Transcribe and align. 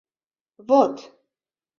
—Вот! 0.67 0.95